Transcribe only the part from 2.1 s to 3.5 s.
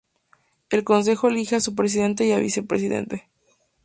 y vicepresidente.